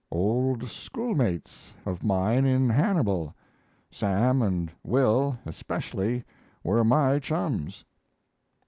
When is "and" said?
4.41-4.71